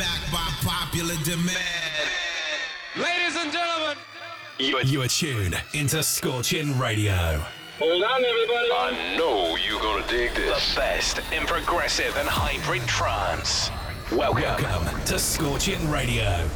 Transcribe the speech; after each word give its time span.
back 0.00 0.32
by 0.32 0.50
popular 0.66 1.14
demand. 1.24 2.08
Ladies 2.96 3.36
and 3.36 3.52
gentlemen, 3.52 3.98
You 4.58 4.78
are, 4.78 4.82
you 4.82 5.02
are 5.02 5.08
tuned 5.08 5.62
into 5.74 6.02
Scorching 6.02 6.78
Radio. 6.78 7.44
hold 7.78 8.02
on, 8.02 8.24
everybody. 8.24 8.70
I 8.72 9.14
know 9.18 9.56
you're 9.56 9.78
gonna 9.78 10.06
dig 10.08 10.32
this. 10.34 10.74
The 10.74 10.80
best 10.80 11.20
in 11.34 11.46
progressive 11.46 12.16
and 12.16 12.26
hybrid 12.26 12.80
trance. 12.88 13.70
Welcome, 14.10 14.64
Welcome 14.64 15.04
to 15.04 15.18
Scorching 15.18 15.90
Radio. 15.90 16.48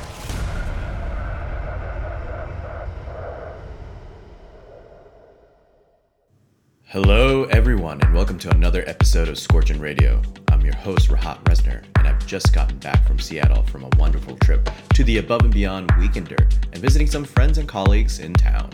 Hello, 6.85 7.45
everyone, 7.45 8.01
and 8.03 8.15
welcome 8.15 8.39
to 8.39 8.51
another 8.51 8.85
episode 8.87 9.29
of 9.29 9.37
Scorchin' 9.37 9.81
Radio. 9.81 10.23
Your 10.65 10.77
host, 10.77 11.11
Rahat 11.11 11.43
Resner, 11.45 11.85
and 11.99 12.09
I've 12.09 12.27
just 12.27 12.55
gotten 12.55 12.79
back 12.79 13.07
from 13.07 13.19
Seattle 13.19 13.63
from 13.65 13.85
a 13.85 13.91
wonderful 13.99 14.37
trip 14.39 14.69
to 14.95 15.05
the 15.05 15.19
Above 15.19 15.43
and 15.43 15.53
Beyond 15.53 15.91
Weekender 15.93 16.41
and 16.73 16.79
visiting 16.79 17.07
some 17.07 17.25
friends 17.25 17.59
and 17.59 17.69
colleagues 17.69 18.19
in 18.19 18.33
town. 18.33 18.71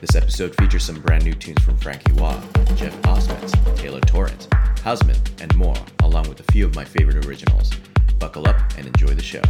This 0.00 0.14
episode 0.14 0.54
features 0.56 0.84
some 0.84 1.00
brand 1.00 1.24
new 1.24 1.32
tunes 1.32 1.62
from 1.62 1.78
Frankie 1.78 2.12
Wah, 2.12 2.40
Jeff 2.76 2.94
Osmond, 3.06 3.54
Taylor 3.76 4.00
Torrence, 4.00 4.48
Hausman, 4.84 5.18
and 5.40 5.54
more, 5.56 5.76
along 6.02 6.28
with 6.28 6.40
a 6.40 6.52
few 6.52 6.66
of 6.66 6.74
my 6.74 6.84
favorite 6.84 7.24
originals. 7.24 7.70
Buckle 8.18 8.46
up 8.46 8.60
and 8.76 8.86
enjoy 8.86 9.14
the 9.14 9.22
show. 9.22 9.42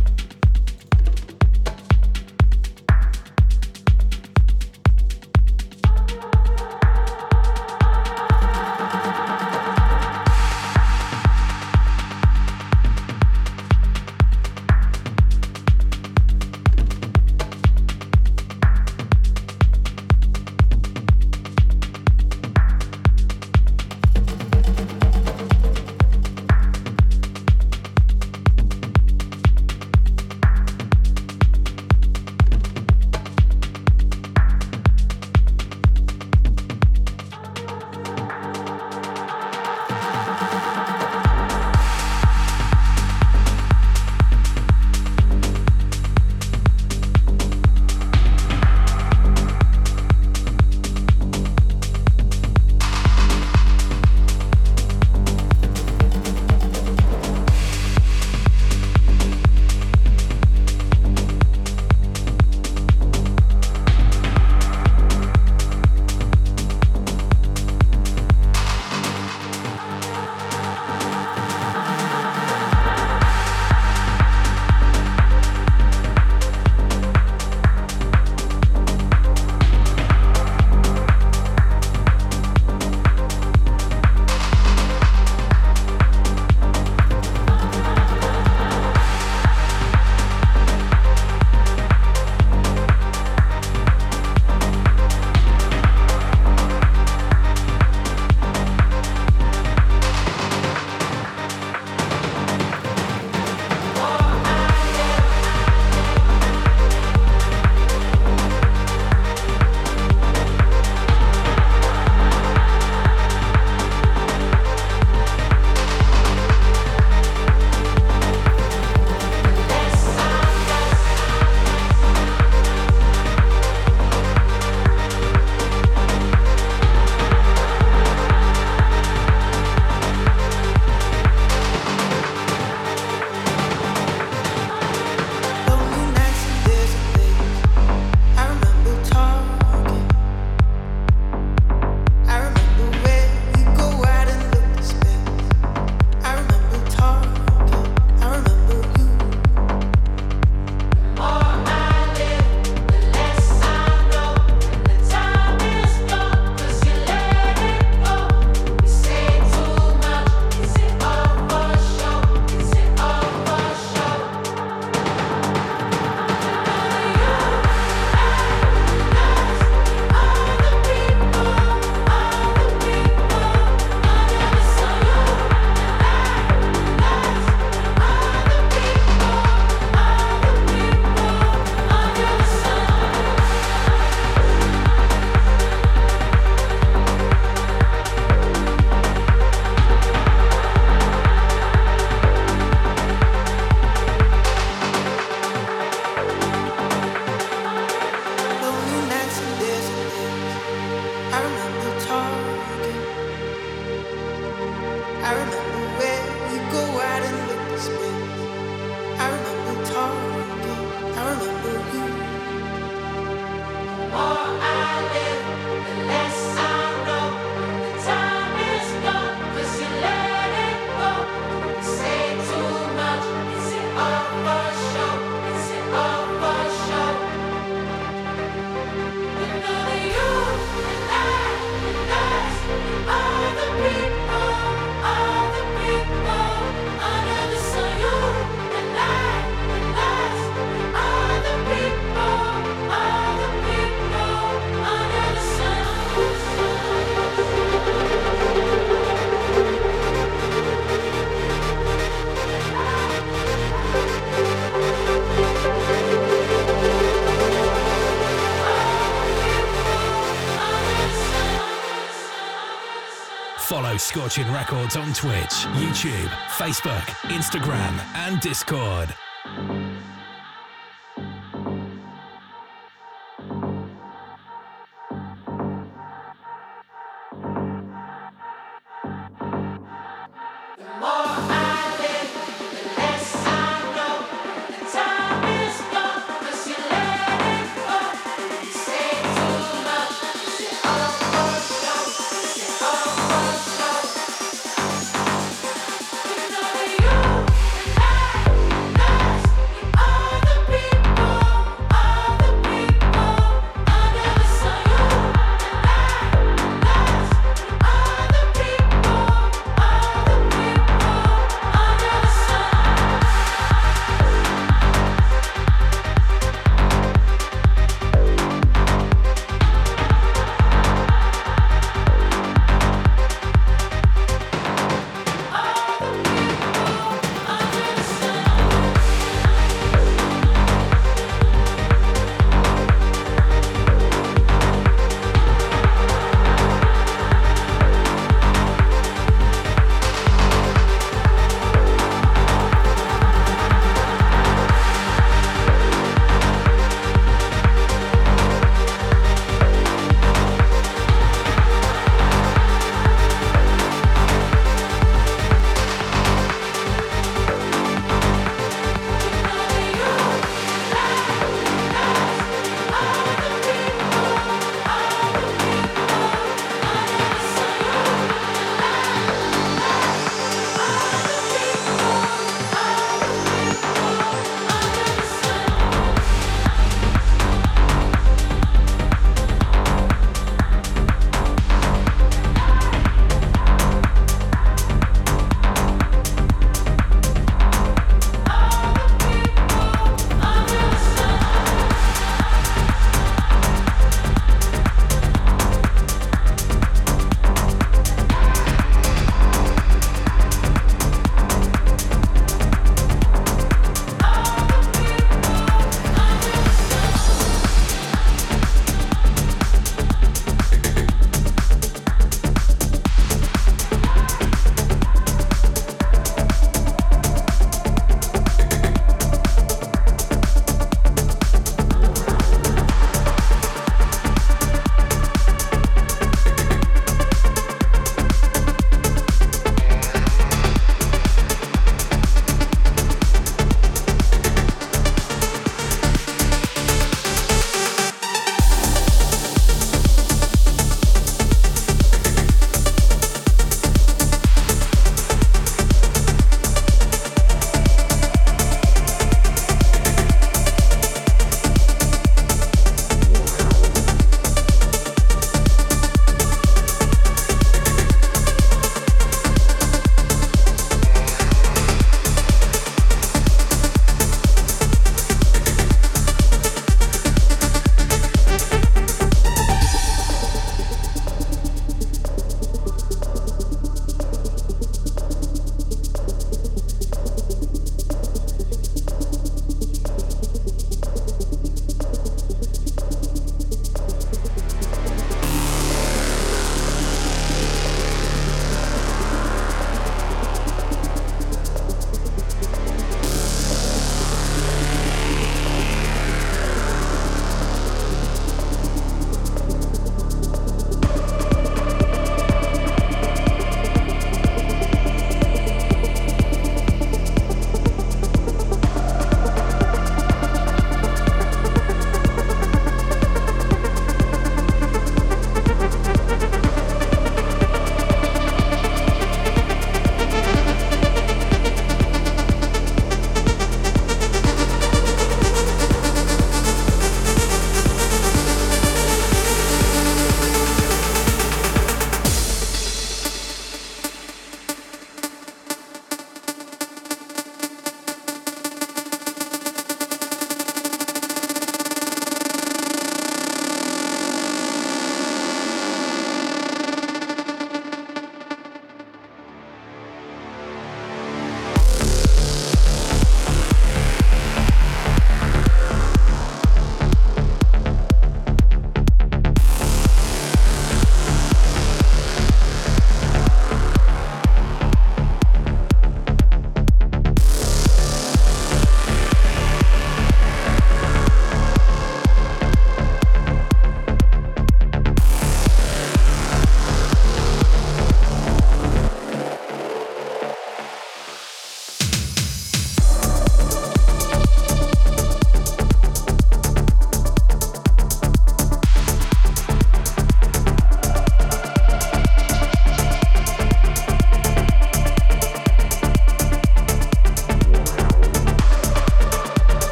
Scorching 264.11 264.53
Records 264.53 264.97
on 264.97 265.13
Twitch, 265.13 265.67
YouTube, 265.79 266.27
Facebook, 266.59 267.07
Instagram, 267.31 267.97
and 268.17 268.41
Discord. 268.41 269.15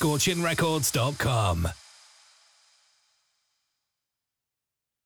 scorchingrecords.com. 0.00 1.79